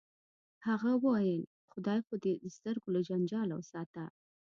[0.67, 1.41] هغه ویل
[1.71, 4.03] خدای خو دې د سترګو له جنجاله وساته